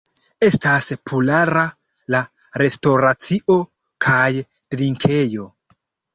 [0.45, 1.65] Estas populara
[2.15, 2.21] la
[2.63, 3.59] restoracio
[4.09, 4.27] kaj
[4.75, 5.49] drinkejo.